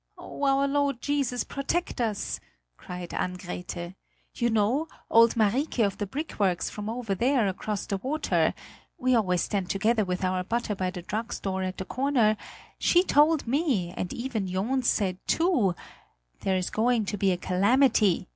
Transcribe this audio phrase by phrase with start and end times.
[0.17, 2.39] "Oh, our Lord Jesus protect us!"
[2.75, 3.93] cried Ann Grethe.
[4.33, 8.55] "You know, old Marike of the brickworks from over there across the water
[8.97, 12.35] we always stand together with our butter by the drugstore at the corner
[12.79, 15.75] she told me, and Iven Johns said too
[16.39, 18.27] 'There's going to be a calamity!'